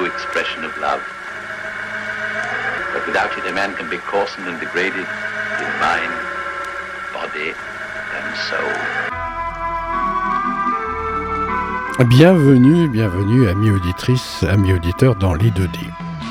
[0.00, 1.02] expression of love.
[2.92, 5.06] But without it, a man can be coarsened and degraded
[5.60, 6.12] in mind,
[7.12, 7.52] body,
[8.16, 8.72] and soul.
[12.08, 15.78] Bienvenue, bienvenue, amis auditrices, amis auditeurs dans les 2D.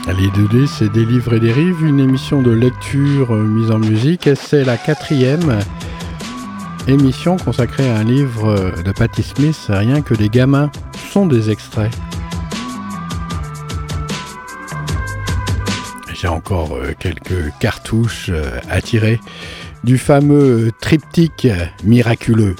[0.07, 4.27] Les 2D, c'est des livres et des rives, une émission de lecture mise en musique.
[4.35, 5.59] C'est la quatrième
[6.87, 10.71] émission consacrée à un livre de Patti Smith, Rien que des gamins
[11.11, 11.91] sont des extraits.
[16.27, 19.19] Encore euh, quelques cartouches euh, à tirer
[19.83, 21.47] du fameux triptyque
[21.83, 22.55] miraculeux.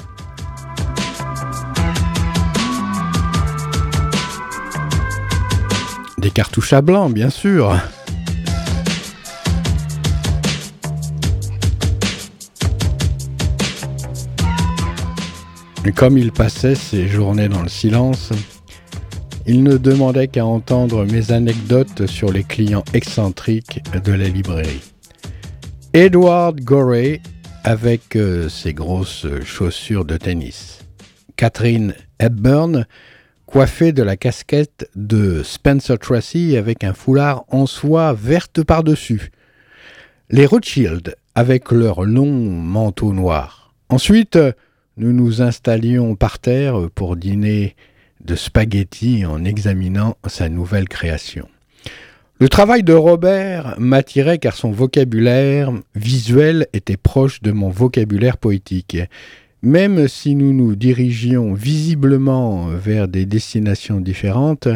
[6.18, 7.76] Des cartouches à blanc, bien sûr.
[15.94, 18.32] Comme il passait ses journées dans le silence,
[19.46, 24.82] il ne demandait qu'à entendre mes anecdotes sur les clients excentriques de la librairie.
[25.92, 27.20] Edward Gorey
[27.64, 30.80] avec euh, ses grosses chaussures de tennis.
[31.36, 32.86] Catherine Hepburn
[33.46, 39.30] coiffée de la casquette de Spencer Tracy avec un foulard en soie verte par-dessus.
[40.30, 43.74] Les Rothschild avec leur long manteau noir.
[43.88, 44.38] Ensuite,
[44.96, 47.76] nous nous installions par terre pour dîner
[48.24, 51.48] de spaghettis en examinant sa nouvelle création.
[52.38, 58.96] Le travail de Robert m'attirait car son vocabulaire visuel était proche de mon vocabulaire poétique
[59.62, 64.66] même si nous nous dirigions visiblement vers des destinations différentes,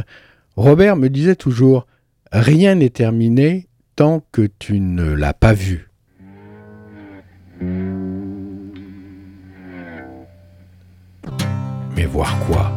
[0.54, 1.86] Robert me disait toujours
[2.32, 5.88] Rien n'est terminé tant que tu ne l'as pas vu.
[11.96, 12.76] Mais voir quoi?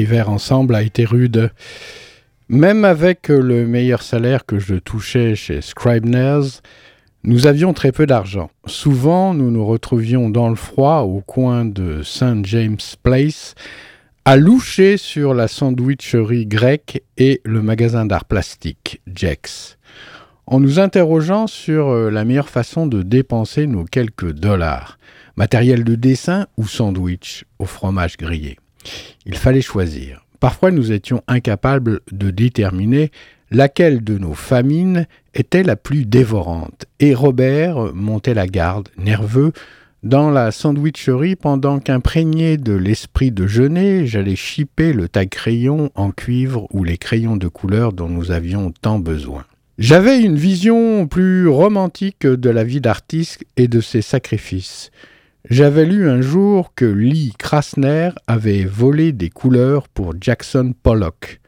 [0.00, 1.50] Hiver ensemble a été rude.
[2.48, 6.62] Même avec le meilleur salaire que je touchais chez Scribner's,
[7.22, 8.50] nous avions très peu d'argent.
[8.66, 12.44] Souvent, nous nous retrouvions dans le froid au coin de St.
[12.44, 13.54] James Place,
[14.24, 19.76] à loucher sur la sandwicherie grecque et le magasin d'art plastique, Jex,
[20.46, 24.98] en nous interrogeant sur euh, la meilleure façon de dépenser nos quelques dollars,
[25.36, 28.58] matériel de dessin ou sandwich au fromage grillé.
[29.26, 30.24] Il fallait choisir.
[30.40, 33.10] Parfois nous étions incapables de déterminer
[33.50, 39.52] laquelle de nos famines était la plus dévorante, et Robert montait la garde, nerveux,
[40.02, 46.10] dans la sandwicherie pendant qu'imprégné de l'esprit de jeûner, j'allais chipper le tag crayon en
[46.10, 49.44] cuivre ou les crayons de couleur dont nous avions tant besoin.
[49.76, 54.90] J'avais une vision plus romantique de la vie d'artiste et de ses sacrifices.
[55.48, 61.40] J'avais lu un jour que Lee Krasner avait volé des couleurs pour Jackson Pollock.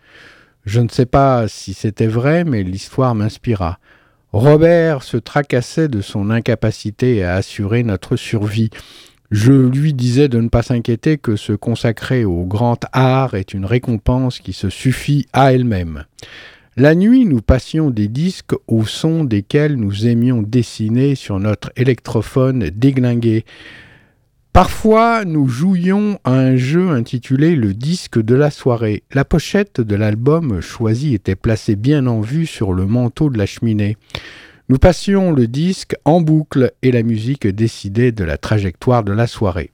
[0.65, 3.79] Je ne sais pas si c'était vrai, mais l'histoire m'inspira.
[4.33, 8.71] Robert se tracassait de son incapacité à assurer notre survie.
[9.31, 13.67] Je lui disais de ne pas s'inquiéter que se consacrer au grand art est une
[13.67, 16.05] récompense qui se suffit à elle-même.
[16.79, 22.71] La nuit, nous passions des disques au son desquels nous aimions dessiner sur notre électrophone
[22.71, 23.45] déglingué.
[24.55, 29.03] Parfois, nous jouions à un jeu intitulé Le disque de la soirée.
[29.13, 33.45] La pochette de l'album choisi était placée bien en vue sur le manteau de la
[33.45, 33.99] cheminée.
[34.71, 39.27] Nous passions le disque en boucle et la musique décidait de la trajectoire de la
[39.27, 39.73] soirée.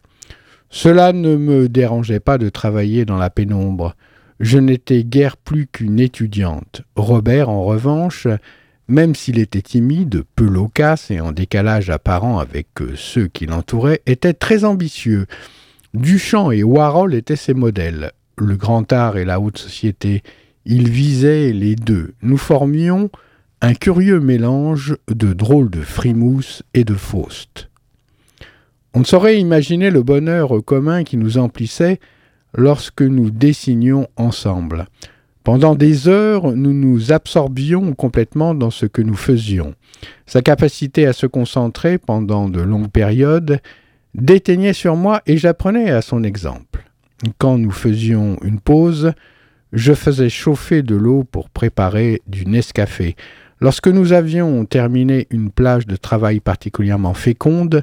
[0.68, 3.94] Cela ne me dérangeait pas de travailler dans la pénombre.
[4.40, 6.83] Je n'étais guère plus qu'une étudiante.
[6.95, 8.28] Robert, en revanche,
[8.87, 14.00] même s'il était timide, peu loquace et en décalage apparent avec euh, ceux qui l'entouraient,
[14.07, 15.26] était très ambitieux.
[15.92, 18.12] Duchamp et Warhol étaient ses modèles.
[18.37, 20.23] Le grand art et la haute société,
[20.64, 22.14] il visait les deux.
[22.23, 23.11] Nous formions
[23.61, 27.68] un curieux mélange de drôles de frimousse et de Faust.
[28.95, 31.99] On ne saurait imaginer le bonheur commun qui nous emplissait
[32.54, 34.86] lorsque nous dessinions ensemble.
[35.44, 39.74] Pendant des heures, nous nous absorbions complètement dans ce que nous faisions.
[40.26, 43.60] Sa capacité à se concentrer pendant de longues périodes
[44.14, 46.84] déteignait sur moi et j'apprenais à son exemple.
[47.38, 49.12] Quand nous faisions une pause,
[49.72, 53.16] je faisais chauffer de l'eau pour préparer du Nescafé.
[53.60, 57.82] Lorsque nous avions terminé une plage de travail particulièrement féconde,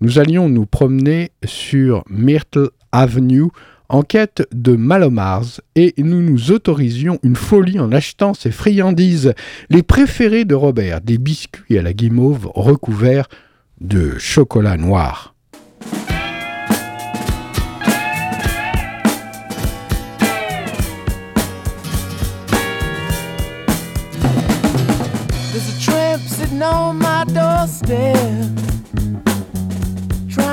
[0.00, 3.48] nous allions nous promener sur Myrtle Avenue
[3.88, 9.34] en quête de Malomars et nous nous autorisions une folie en achetant ces friandises,
[9.70, 13.28] les préférées de Robert, des biscuits à la guimauve recouverts
[13.80, 15.34] de chocolat noir.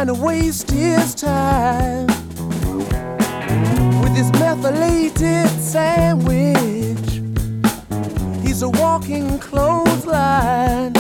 [0.02, 2.21] trying to waste his time.
[4.22, 7.12] His methylated sandwich.
[8.46, 10.96] He's a walking clothesline.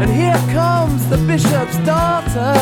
[0.00, 2.56] And here comes the bishop's daughter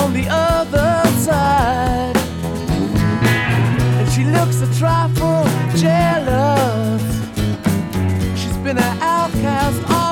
[0.00, 2.16] on the other side.
[3.98, 5.44] And she looks a trifle
[5.76, 7.02] jealous.
[8.36, 10.07] She's been an outcast all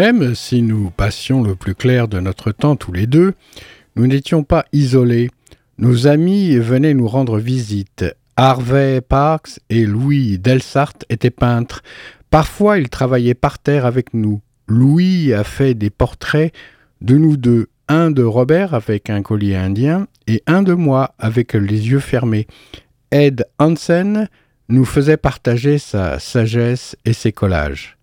[0.00, 3.34] Même si nous passions le plus clair de notre temps tous les deux,
[3.96, 5.28] nous n'étions pas isolés.
[5.76, 8.06] Nos amis venaient nous rendre visite.
[8.34, 11.82] Harvey Parks et Louis Delsart étaient peintres.
[12.30, 14.40] Parfois, ils travaillaient par terre avec nous.
[14.68, 16.54] Louis a fait des portraits
[17.02, 21.52] de nous deux, un de Robert avec un collier indien et un de moi avec
[21.52, 22.46] les yeux fermés.
[23.10, 24.30] Ed Hansen
[24.70, 27.98] nous faisait partager sa sagesse et ses collages.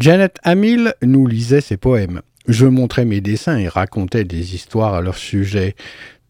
[0.00, 2.22] Janet Hamill nous lisait ses poèmes.
[2.48, 5.76] Je montrais mes dessins et racontais des histoires à leur sujet,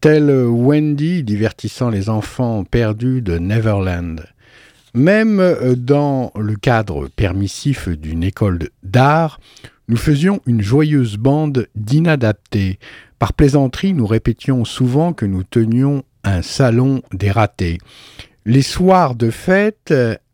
[0.01, 4.25] telle Wendy divertissant les enfants perdus de Neverland.
[4.93, 9.39] Même euh, dans le cadre permissif d'une école d'art,
[9.87, 12.77] nous faisions une joyeuse bande d'inadaptés.
[13.19, 17.77] Par plaisanterie, nous répétions souvent que nous tenions un salon des ratés.
[18.45, 19.93] Les soirs de fête,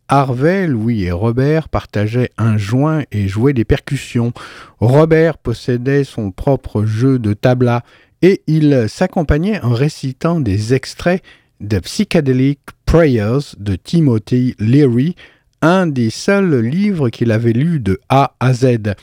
[0.10, 4.34] Harvey, Louis et Robert partageaient un joint et jouaient des percussions.
[4.80, 7.84] Robert possédait son propre jeu de tabla
[8.22, 11.22] et il s'accompagnait en récitant des extraits
[11.60, 15.16] de Psychedelic Prayers de Timothy Leary,
[15.62, 18.94] un des seuls livres qu'il avait lus de A à Z.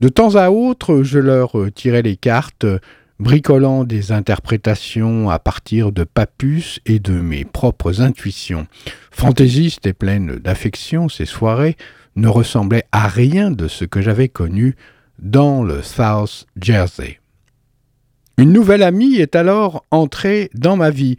[0.00, 2.66] De temps à autre, je leur tirais les cartes,
[3.22, 8.66] bricolant des interprétations à partir de Papus et de mes propres intuitions.
[9.12, 11.76] Fantaisistes et pleines d'affection, ces soirées
[12.16, 14.74] ne ressemblaient à rien de ce que j'avais connu
[15.20, 17.20] dans le South Jersey.
[18.38, 21.14] Une nouvelle amie est alors entrée dans ma vie.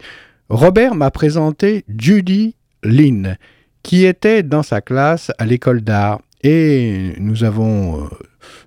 [0.50, 3.38] Robert m'a présenté Judy Lynn,
[3.82, 8.08] qui était dans sa classe à l'école d'art, et nous avons, euh,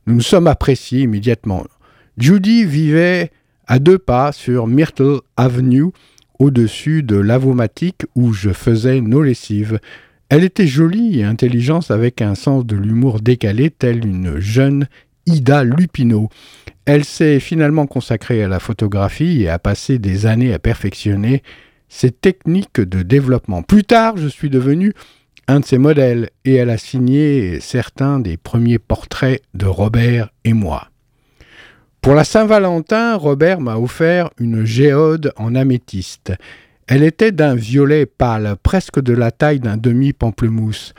[0.08, 1.66] nous nous sommes appréciés immédiatement.
[2.18, 3.30] Judy vivait
[3.68, 5.92] à deux pas sur Myrtle Avenue,
[6.40, 9.80] au-dessus de l'avomatique où je faisais nos lessives.
[10.30, 14.88] Elle était jolie et intelligente avec un sens de l'humour décalé, telle une jeune
[15.28, 16.30] Ida Lupino.
[16.86, 21.44] Elle s'est finalement consacrée à la photographie et a passé des années à perfectionner
[21.88, 23.62] ses techniques de développement.
[23.62, 24.94] Plus tard, je suis devenu
[25.48, 30.54] un de ses modèles et elle a signé certains des premiers portraits de Robert et
[30.54, 30.90] moi.
[32.08, 36.32] Pour la Saint-Valentin, Robert m'a offert une géode en améthyste.
[36.88, 40.94] Elle était d'un violet pâle, presque de la taille d'un demi-pamplemousse.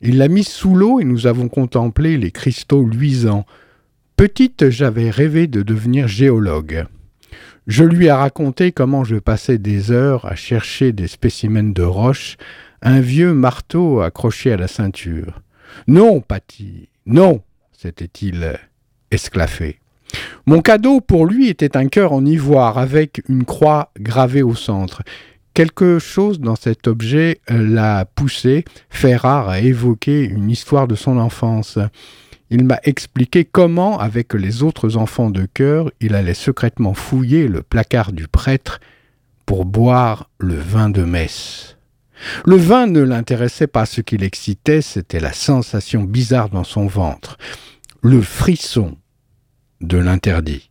[0.00, 3.44] Il l'a mise sous l'eau et nous avons contemplé les cristaux luisants.
[4.16, 6.86] Petite, j'avais rêvé de devenir géologue.
[7.66, 12.38] Je lui ai raconté comment je passais des heures à chercher des spécimens de roches,
[12.80, 15.42] un vieux marteau accroché à la ceinture.
[15.88, 18.58] Non, Patty, non, s'était-il
[19.10, 19.78] esclaffé.
[20.46, 25.02] Mon cadeau pour lui était un cœur en ivoire avec une croix gravée au centre.
[25.54, 31.16] Quelque chose dans cet objet l'a poussé, fait rare, à évoquer une histoire de son
[31.16, 31.78] enfance.
[32.50, 37.62] Il m'a expliqué comment, avec les autres enfants de cœur, il allait secrètement fouiller le
[37.62, 38.80] placard du prêtre
[39.46, 41.76] pour boire le vin de messe.
[42.44, 47.38] Le vin ne l'intéressait pas, ce qui l'excitait, c'était la sensation bizarre dans son ventre,
[48.02, 48.96] le frisson
[49.84, 50.70] de l'interdit.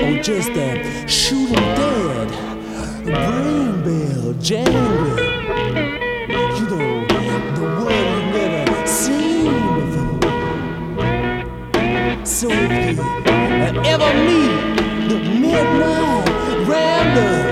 [0.00, 2.28] Or just a shoot 'em dead,
[3.04, 5.18] brain bell jangle.
[6.56, 6.94] You know,
[7.56, 9.52] the one you never seen
[9.90, 10.36] before.
[12.24, 13.04] So if you
[13.92, 14.54] ever meet
[15.08, 16.26] the midnight
[16.68, 17.47] rambler,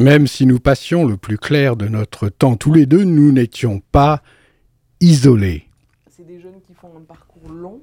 [0.00, 3.80] Même si nous passions le plus clair de notre temps tous les deux, nous n'étions
[3.80, 4.22] pas
[5.00, 5.64] isolés.
[6.08, 7.80] C'est des jeunes qui font un parcours long,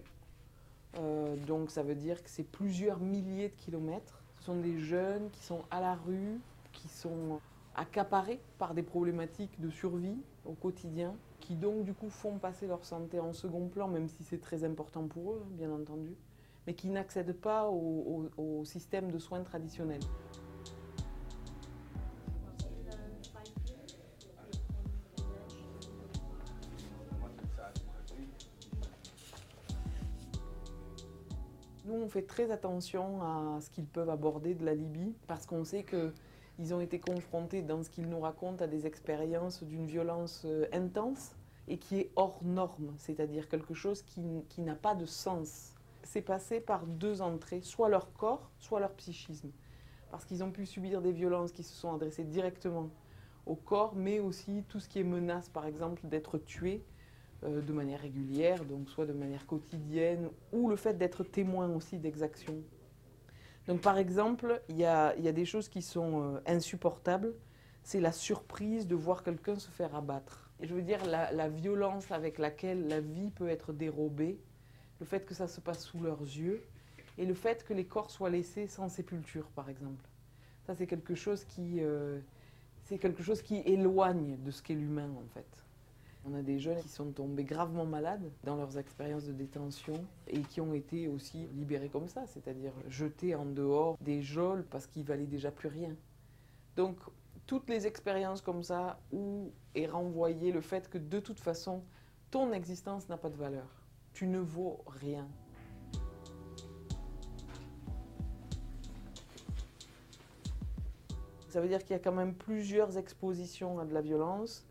[0.99, 4.21] euh, donc ça veut dire que c'est plusieurs milliers de kilomètres.
[4.39, 6.39] Ce sont des jeunes qui sont à la rue,
[6.71, 7.39] qui sont
[7.75, 12.86] accaparés par des problématiques de survie au quotidien, qui donc du coup font passer leur
[12.86, 16.12] santé en second plan, même si c'est très important pour eux, bien entendu,
[16.65, 19.99] mais qui n'accèdent pas au- au système de soins traditionnel.
[32.03, 35.86] On fait très attention à ce qu'ils peuvent aborder de la Libye parce qu'on sait
[35.86, 40.65] qu'ils ont été confrontés, dans ce qu'ils nous racontent, à des expériences d'une violence euh,
[40.73, 41.36] intense
[41.67, 45.73] et qui est hors norme, c'est-à-dire quelque chose qui, qui n'a pas de sens.
[46.03, 49.51] C'est passé par deux entrées, soit leur corps, soit leur psychisme.
[50.12, 52.89] Parce qu'ils ont pu subir des violences qui se sont adressées directement
[53.45, 56.84] au corps, mais aussi tout ce qui est menace, par exemple, d'être tué
[57.49, 62.62] de manière régulière, donc soit de manière quotidienne, ou le fait d'être témoin aussi d'exactions.
[63.67, 67.34] Donc par exemple, il y y a des choses qui sont euh, insupportables,
[67.84, 70.49] c'est la surprise de voir quelqu'un se faire abattre.
[70.60, 74.39] Et je veux dire, la, la violence avec laquelle la vie peut être dérobée,
[74.99, 76.63] le fait que ça se passe sous leurs yeux,
[77.17, 80.05] et le fait que les corps soient laissés sans sépulture, par exemple.
[80.65, 82.19] Ça, c'est quelque chose qui, euh,
[82.84, 85.64] c'est quelque chose qui éloigne de ce qu'est l'humain, en fait.
[86.27, 90.41] On a des jeunes qui sont tombés gravement malades dans leurs expériences de détention et
[90.41, 95.03] qui ont été aussi libérés comme ça, c'est-à-dire jetés en dehors des geôles parce qu'ils
[95.03, 95.95] valaient déjà plus rien.
[96.75, 96.97] Donc,
[97.45, 101.83] toutes les expériences comme ça où est renvoyé le fait que de toute façon,
[102.31, 103.67] ton existence n'a pas de valeur.
[104.13, 105.27] Tu ne vaux rien.
[111.49, 114.65] Ça veut dire qu'il y a quand même plusieurs expositions à de la violence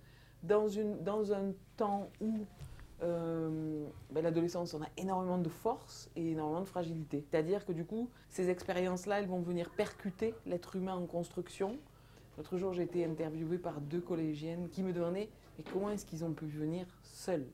[0.44, 2.32] dans, une, dans un temps où
[3.02, 7.24] euh, ben, l'adolescence, on a énormément de force et énormément de fragilité.
[7.28, 11.78] C'est-à-dire que du coup, ces expériences-là, elles vont venir percuter l'être humain en construction.
[12.36, 16.24] L'autre jour, j'ai été interviewée par deux collégiennes qui me demandaient mais comment est-ce qu'ils
[16.24, 17.46] ont pu venir seuls?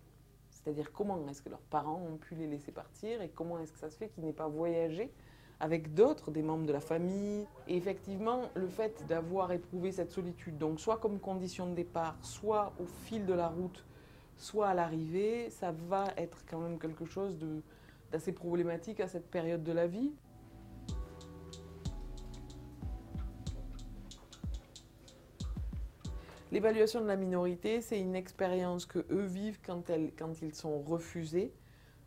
[0.51, 3.79] C'est-à-dire comment est-ce que leurs parents ont pu les laisser partir et comment est-ce que
[3.79, 5.13] ça se fait qu'ils n'aient pas voyagé?
[5.61, 7.47] Avec d'autres, des membres de la famille.
[7.69, 12.73] Et effectivement, le fait d'avoir éprouvé cette solitude, donc soit comme condition de départ, soit
[12.81, 13.85] au fil de la route,
[14.37, 17.39] soit à l'arrivée, ça va être quand même quelque chose
[18.11, 20.13] d'assez problématique à cette période de la vie.
[26.53, 31.53] L'évaluation de la minorité, c'est une expérience que eux vivent quand, quand ils sont refusés,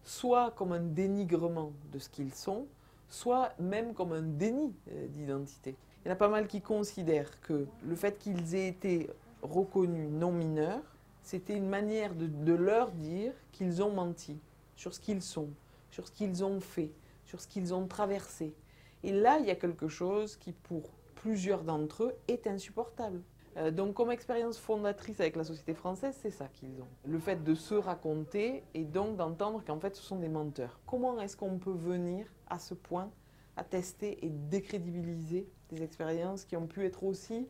[0.04, 2.68] soit comme un dénigrement de ce qu'ils sont,
[3.14, 5.76] soit même comme un déni euh, d'identité.
[6.04, 9.08] Il y en a pas mal qui considèrent que le fait qu'ils aient été
[9.44, 10.82] reconnus non mineurs,
[11.22, 14.40] c'était une manière de, leur dire qu'ils ont menti
[14.76, 15.50] sur ce qu'ils sont,
[15.92, 16.92] sur ce qu'ils ont fait,
[17.24, 18.56] sur ce qu'ils ont traversé.
[19.04, 23.22] Et là, il y a quelque chose qui, pour plusieurs d'entre eux, est insupportable.
[23.58, 26.88] Euh, donc comme expérience fondatrice avec la société française, c'est ça qu'ils ont.
[27.06, 30.80] Le fait de se raconter et donc d'entendre qu'en fait ce sont des menteurs.
[30.88, 33.12] Comment est-ce qu'on peut venir à ce point
[33.56, 37.48] à tester et décrédibiliser des expériences qui ont pu être aussi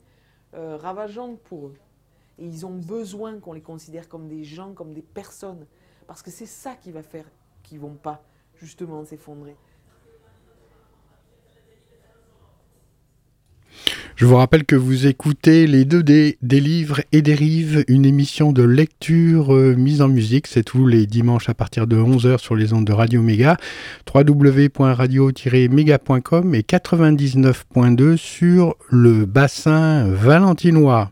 [0.54, 1.78] euh, ravageantes pour eux
[2.38, 5.66] Et ils ont besoin qu'on les considère comme des gens, comme des personnes.
[6.08, 7.26] Parce que c'est ça qui va faire
[7.64, 8.24] qu'ils ne vont pas
[8.56, 9.56] justement s'effondrer.
[14.24, 18.06] Je vous rappelle que vous écoutez les deux des, des livres et des rives, une
[18.06, 20.48] émission de lecture euh, mise en musique.
[20.48, 23.58] C'est tous les dimanches à partir de 11h sur les ondes de Radio Méga,
[24.16, 31.12] www.radio-méga.com et 99.2 sur le bassin valentinois.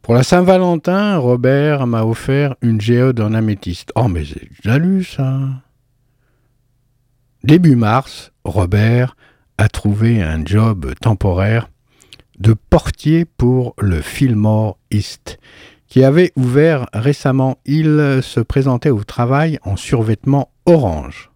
[0.00, 3.90] Pour la Saint-Valentin, Robert m'a offert une géode en améthyste.
[3.96, 5.40] Oh, mais j'ai déjà lu ça.
[7.42, 9.16] Début mars, Robert
[9.58, 11.66] a trouvé un job temporaire
[12.38, 15.38] de portier pour le Fillmore East,
[15.88, 17.58] qui avait ouvert récemment.
[17.64, 21.30] Il se présentait au travail en survêtement orange.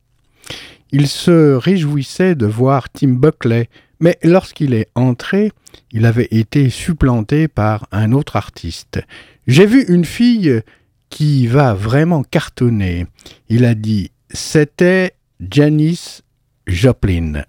[0.91, 3.69] Il se réjouissait de voir Tim Buckley,
[4.01, 5.53] mais lorsqu'il est entré,
[5.93, 9.01] il avait été supplanté par un autre artiste.
[9.47, 10.63] J'ai vu une fille
[11.11, 13.07] qui va vraiment cartonner.
[13.49, 16.23] Il a dit c'était Janice
[16.67, 17.45] Joplin.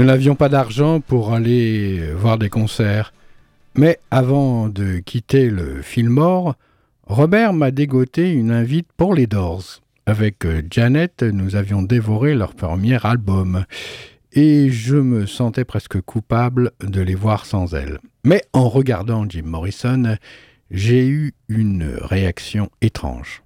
[0.00, 3.12] Nous n'avions pas d'argent pour aller voir des concerts.
[3.74, 6.54] Mais avant de quitter le Fillmore,
[7.06, 9.82] Robert m'a dégoté une invite pour les Doors.
[10.06, 13.66] Avec Janet, nous avions dévoré leur premier album
[14.32, 17.98] et je me sentais presque coupable de les voir sans elle.
[18.24, 20.16] Mais en regardant Jim Morrison,
[20.70, 23.42] j'ai eu une réaction étrange.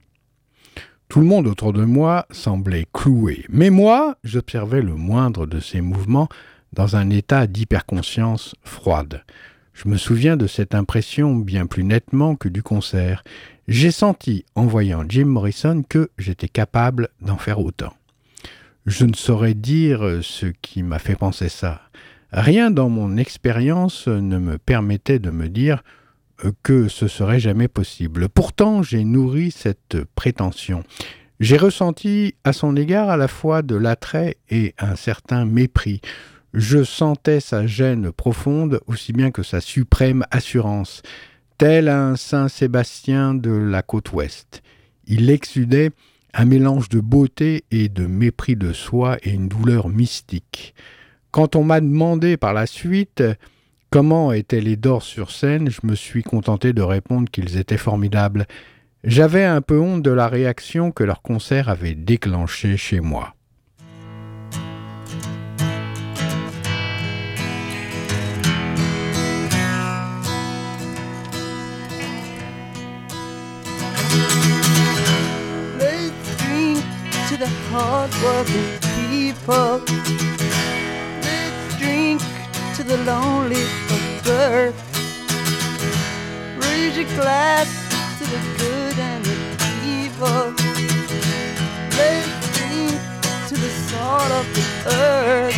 [1.15, 5.81] Tout le monde autour de moi semblait cloué, mais moi, j'observais le moindre de ses
[5.81, 6.29] mouvements
[6.73, 9.23] dans un état d'hyperconscience froide.
[9.75, 13.23] Je me souviens de cette impression bien plus nettement que du concert.
[13.69, 17.95] J'ai senti, en voyant Jim Morrison, que j'étais capable d'en faire autant.
[18.85, 21.83] Je ne saurais dire ce qui m'a fait penser ça.
[22.33, 25.85] Rien dans mon expérience ne me permettait de me dire
[26.63, 28.29] que ce serait jamais possible.
[28.29, 30.83] Pourtant, j'ai nourri cette prétention.
[31.41, 36.01] J'ai ressenti à son égard à la fois de l'attrait et un certain mépris.
[36.53, 41.03] Je sentais sa gêne profonde aussi bien que sa suprême assurance,
[41.59, 44.63] tel un Saint Sébastien de la côte ouest.
[45.07, 45.91] Il exudait
[46.33, 50.75] un mélange de beauté et de mépris de soi et une douleur mystique.
[51.31, 53.23] Quand on m'a demandé par la suite
[53.95, 55.71] Comment étaient les Dors sur scène?
[55.71, 58.45] Je me suis contenté de répondre qu'ils étaient formidables.
[59.05, 63.37] J'avais un peu honte de la réaction que leur concert avait déclenchée chez moi.
[82.75, 83.84] to the lonely
[84.27, 84.75] of.
[86.57, 87.69] Raise your glass
[88.19, 89.37] to the good and the
[89.85, 90.55] evil.
[91.97, 93.01] Let's drink
[93.49, 95.55] to the salt of the earth.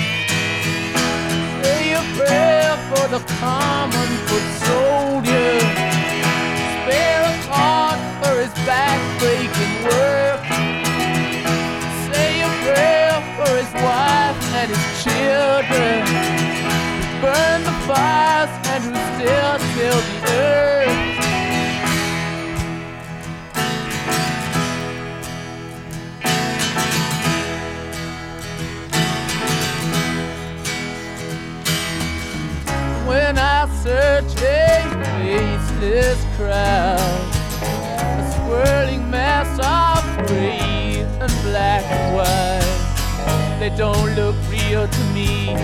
[1.63, 5.61] Say a prayer for the common foot soldier.
[6.75, 10.43] Spare a thought for his back-breaking work.
[12.11, 16.27] Say a prayer for his wife and his children
[17.21, 17.66] burn
[17.99, 20.77] and who still till the earth.
[33.07, 34.83] When I search a
[35.21, 37.27] faceless crowd,
[37.63, 45.55] a swirling mass of gray and black and white, they don't look real to me.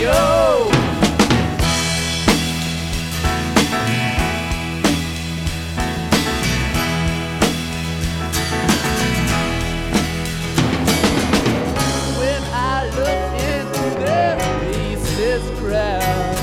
[0.00, 0.70] yo.
[12.18, 13.22] When I look
[13.52, 16.34] into their faces crowd,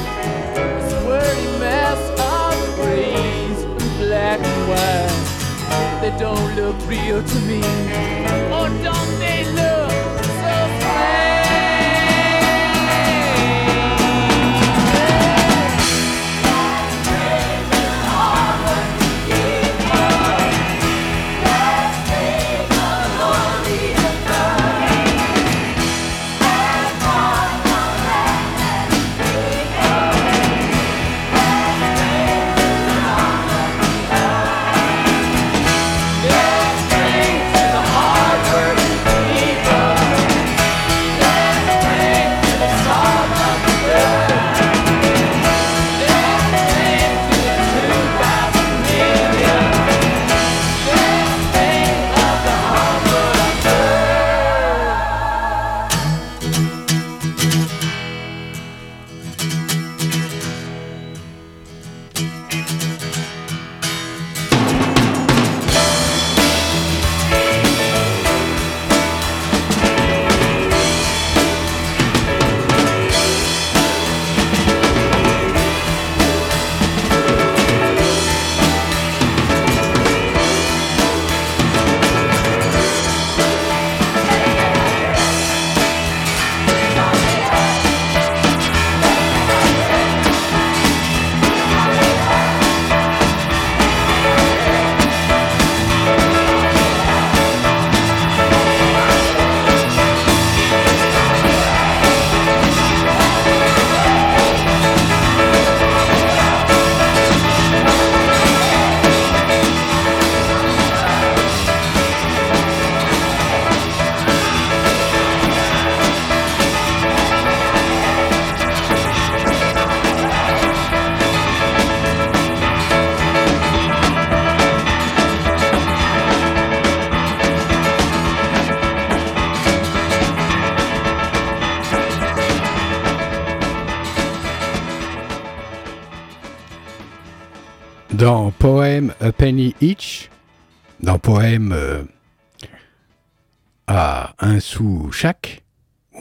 [0.54, 7.62] this wordy mess of grays and black and white, they don't look real to me.
[8.52, 9.07] Oh, don't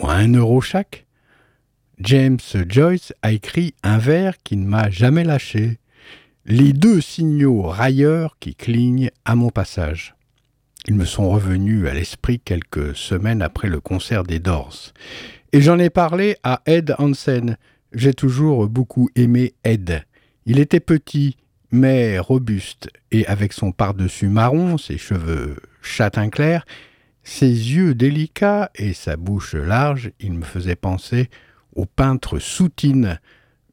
[0.00, 1.06] ou à un euro chaque,
[1.98, 2.38] James
[2.68, 5.78] Joyce a écrit un vers qui ne m'a jamais lâché,
[6.44, 10.14] les deux signaux railleurs qui clignent à mon passage.
[10.88, 14.92] Ils me sont revenus à l'esprit quelques semaines après le concert des Doors.
[15.52, 17.56] Et j'en ai parlé à Ed Hansen.
[17.92, 20.04] J'ai toujours beaucoup aimé Ed.
[20.44, 21.36] Il était petit,
[21.72, 26.64] mais robuste, et avec son par-dessus marron, ses cheveux châtain clair,
[27.26, 31.28] ses yeux délicats et sa bouche large, il me faisait penser
[31.74, 33.18] au peintre Soutine.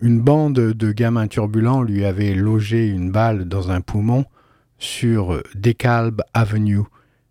[0.02, 4.26] Une bande de gamins turbulents lui avait logé une balle dans un poumon
[4.80, 6.82] sur DeKalb Avenue,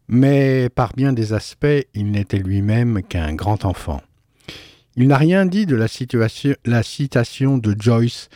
[0.07, 4.01] mais par bien des aspects, il n'était lui-même qu'un grand enfant.
[4.95, 8.29] Il n'a rien dit de la citation de Joyce,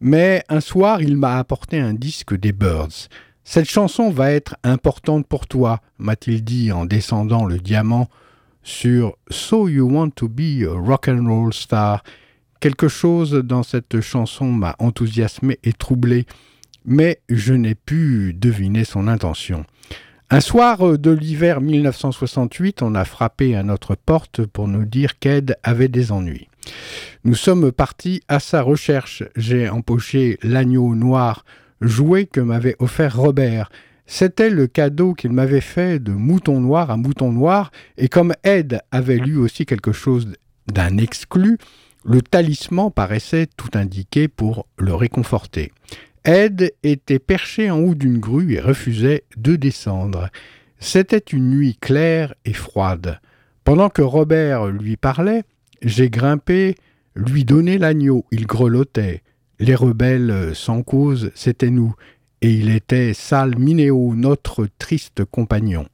[0.00, 3.08] mais un soir il m'a apporté un disque des Birds.
[3.44, 8.08] Cette chanson va être importante pour toi, m'a-t-il dit en descendant le diamant
[8.62, 12.02] sur So You Want to Be a Rock and Roll Star.
[12.58, 16.24] Quelque chose dans cette chanson m'a enthousiasmé et troublé,
[16.86, 19.66] mais je n'ai pu deviner son intention.
[20.30, 25.58] Un soir de l'hiver 1968, on a frappé à notre porte pour nous dire qu'Ed
[25.62, 26.48] avait des ennuis.
[27.24, 29.22] Nous sommes partis à sa recherche.
[29.36, 31.44] J'ai empoché l'agneau noir
[31.80, 33.70] jouet que m'avait offert Robert.
[34.06, 38.80] C'était le cadeau qu'il m'avait fait de mouton noir à mouton noir, et comme Ed
[38.90, 40.32] avait lu aussi quelque chose
[40.66, 41.58] d'un exclu,
[42.04, 45.72] le talisman paraissait tout indiqué pour le réconforter.
[46.24, 50.28] Ed était perché en haut d'une grue et refusait de descendre.
[50.78, 53.20] C'était une nuit claire et froide.
[53.64, 55.44] Pendant que Robert lui parlait,
[55.82, 56.76] j'ai grimpé,
[57.14, 59.22] lui donné l'agneau, il grelottait.
[59.58, 61.94] Les rebelles sans cause, c'était nous,
[62.40, 65.86] et il était Sal Mineo, notre triste compagnon.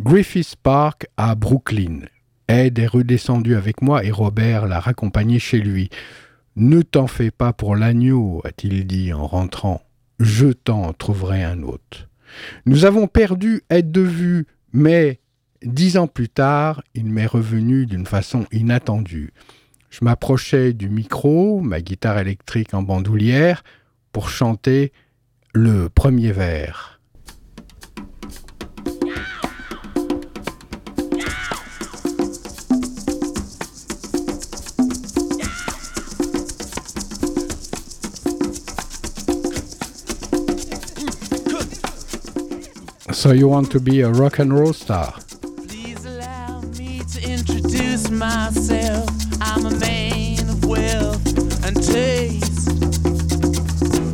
[0.00, 2.00] Griffith Park à Brooklyn.
[2.48, 5.90] Ed est redescendu avec moi et Robert l'a raccompagné chez lui.
[6.56, 9.82] Ne t'en fais pas pour l'agneau, a-t-il dit en rentrant.
[10.18, 12.08] Je t'en trouverai un autre.
[12.66, 15.20] Nous avons perdu Ed de vue, mais
[15.62, 19.32] dix ans plus tard, il m'est revenu d'une façon inattendue.
[19.90, 23.64] Je m'approchais du micro, ma guitare électrique en bandoulière,
[24.12, 24.92] pour chanter
[25.52, 27.00] le premier vers.
[43.10, 45.18] So you want to be a rock and roll star?
[45.66, 49.27] Please allow me to introduce myself.
[49.40, 51.26] I'm a man of wealth
[51.64, 52.68] and taste.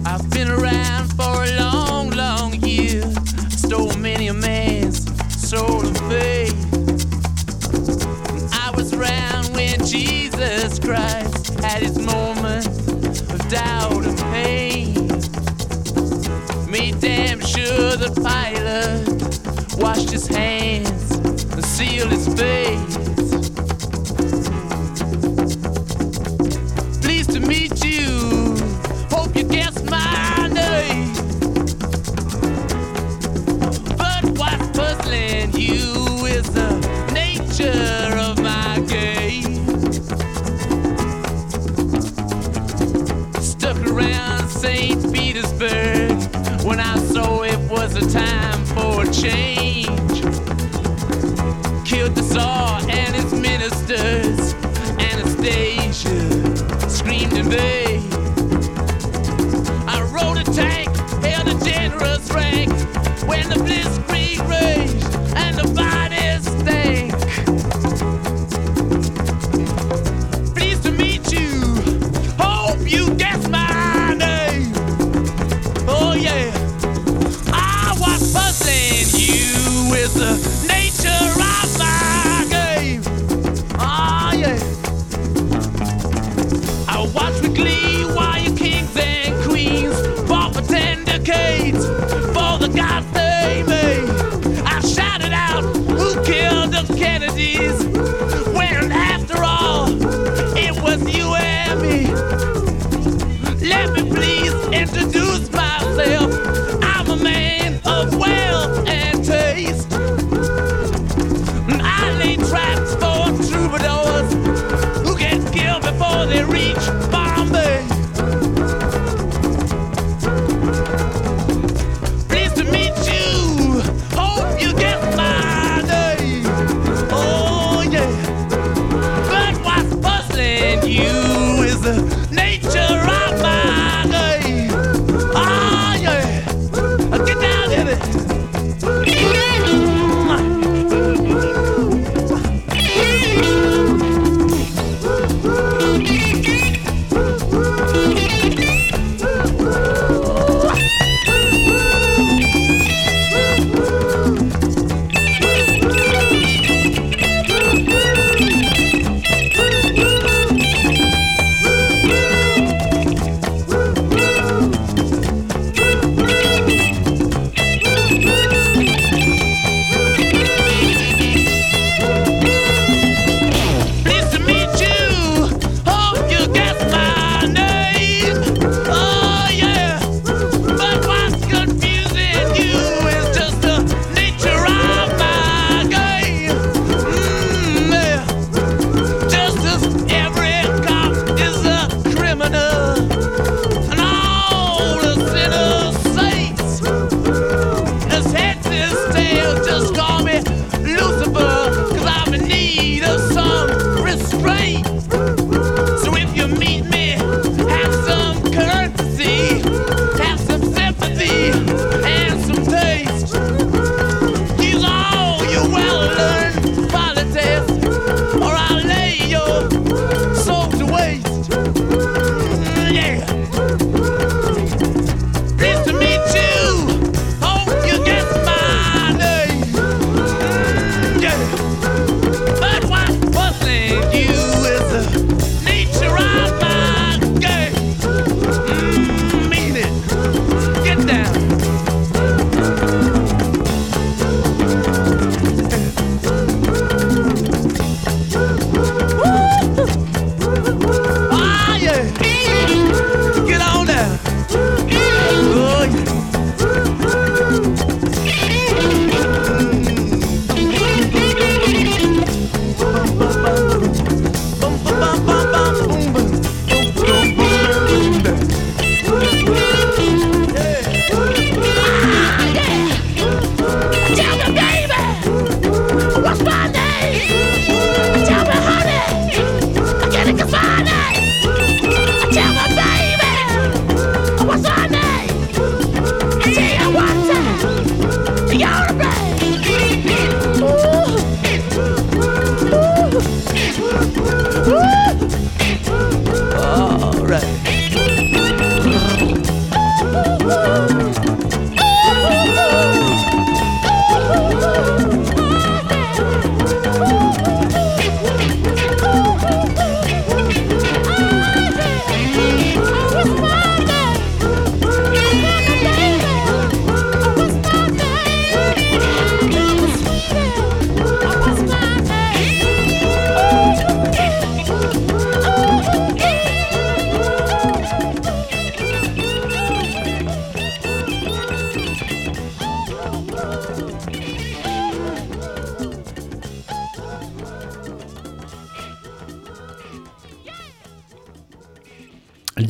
[0.06, 3.02] I've been around for a long, long year.
[3.50, 5.04] Stole many a man's
[5.48, 6.54] soul of faith.
[8.52, 15.08] I was around when Jesus Christ had his moment of doubt and pain.
[16.70, 19.08] Made damn sure the pilot
[19.78, 21.12] washed his hands
[21.52, 23.23] and sealed his face.
[44.64, 45.12] St.
[45.12, 46.16] Petersburg
[46.64, 50.13] when I saw it was a time for change.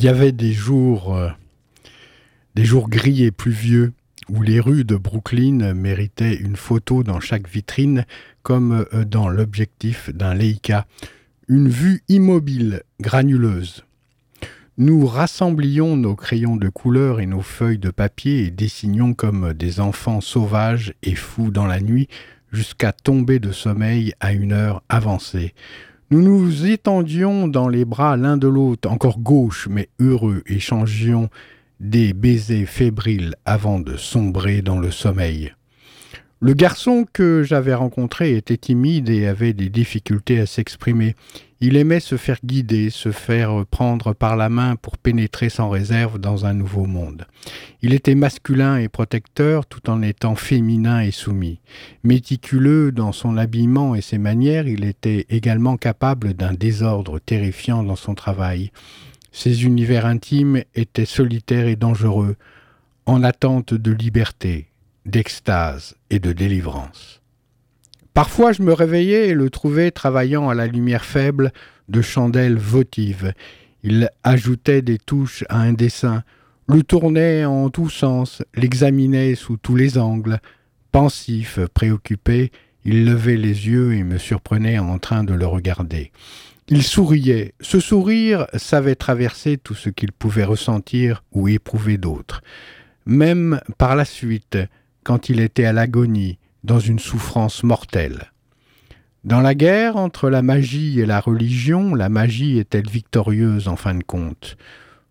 [0.05, 1.29] Y avait des jours, euh,
[2.53, 3.91] des jours gris et pluvieux
[4.29, 8.05] où les rues de Brooklyn méritaient une photo dans chaque vitrine,
[8.43, 10.85] comme euh, dans l'objectif d'un Leica,
[11.47, 13.83] une vue immobile, granuleuse.
[14.77, 19.79] Nous rassemblions nos crayons de couleur et nos feuilles de papier et dessinions comme des
[19.79, 22.09] enfants sauvages et fous dans la nuit
[22.51, 25.55] jusqu'à tomber de sommeil à une heure avancée.
[26.11, 31.29] Nous nous étendions dans les bras l'un de l'autre, encore gauche mais heureux, et changions
[31.79, 35.51] des baisers fébriles avant de sombrer dans le sommeil.
[36.41, 41.15] Le garçon que j'avais rencontré était timide et avait des difficultés à s'exprimer.
[41.61, 46.19] Il aimait se faire guider, se faire prendre par la main pour pénétrer sans réserve
[46.19, 47.25] dans un nouveau monde.
[47.81, 51.61] Il était masculin et protecteur tout en étant féminin et soumis.
[52.03, 57.95] Méticuleux dans son habillement et ses manières, il était également capable d'un désordre terrifiant dans
[57.95, 58.71] son travail.
[59.31, 62.35] Ses univers intimes étaient solitaires et dangereux,
[63.05, 64.67] en attente de liberté,
[65.05, 67.21] d'extase et de délivrance.
[68.13, 71.51] Parfois je me réveillais et le trouvais travaillant à la lumière faible
[71.89, 73.33] de chandelles votives.
[73.83, 76.23] Il ajoutait des touches à un dessin,
[76.67, 80.39] le tournait en tous sens, l'examinait sous tous les angles.
[80.91, 82.51] Pensif, préoccupé,
[82.85, 86.11] il levait les yeux et me surprenait en train de le regarder.
[86.67, 87.53] Il souriait.
[87.61, 92.41] Ce sourire savait traverser tout ce qu'il pouvait ressentir ou éprouver d'autre.
[93.05, 94.57] Même par la suite,
[95.05, 98.31] quand il était à l'agonie, dans une souffrance mortelle.
[99.23, 103.95] Dans la guerre entre la magie et la religion, la magie est-elle victorieuse en fin
[103.95, 104.57] de compte?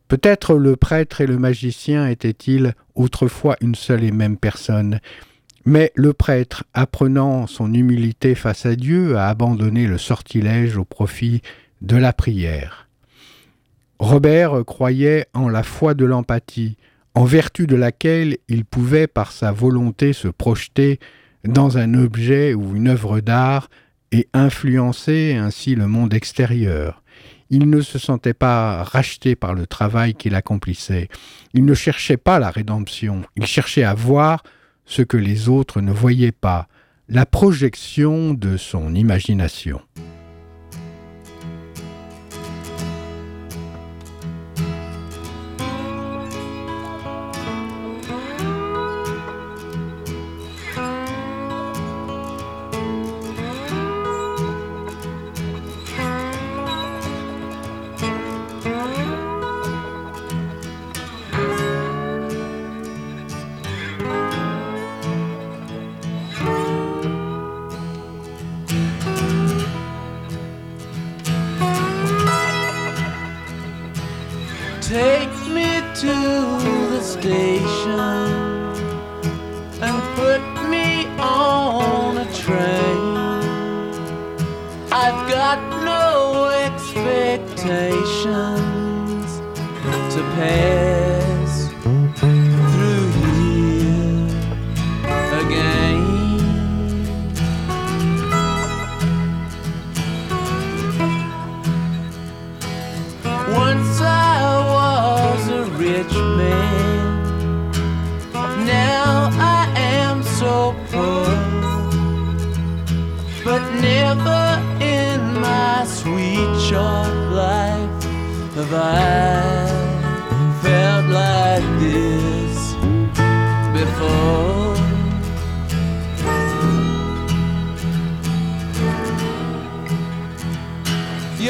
[0.08, 5.00] Peut-être le prêtre et le magicien étaient-ils autrefois une seule et même personne,
[5.64, 11.40] mais le prêtre, apprenant son humilité face à Dieu, a abandonné le sortilège au profit
[11.82, 12.88] de la prière.
[14.00, 16.76] Robert croyait en la foi de l'empathie,
[17.14, 20.98] en vertu de laquelle il pouvait par sa volonté se projeter
[21.44, 23.68] dans un objet ou une œuvre d'art
[24.12, 27.02] et influencer ainsi le monde extérieur.
[27.50, 31.08] Il ne se sentait pas racheté par le travail qu'il accomplissait.
[31.52, 33.22] Il ne cherchait pas la rédemption.
[33.36, 34.42] Il cherchait à voir
[34.86, 36.68] ce que les autres ne voyaient pas,
[37.08, 39.80] la projection de son imagination.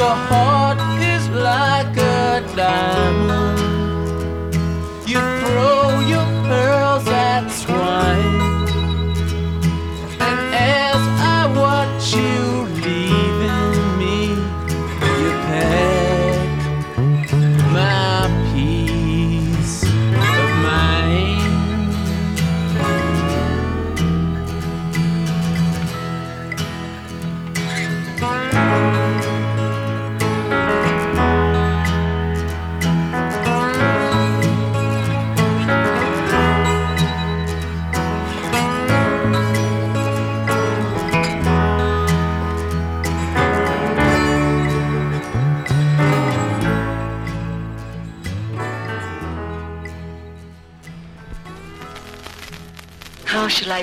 [0.05, 3.24] your heart is like a diamond.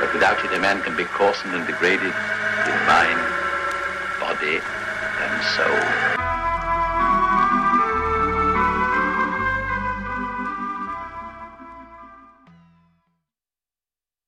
[0.00, 2.12] But without it, a man can be coarsened and degraded
[2.66, 3.20] in mind,
[4.20, 4.60] body,
[5.22, 6.13] and soul.